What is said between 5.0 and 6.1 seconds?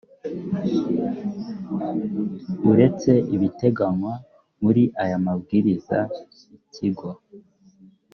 aya mabwiriza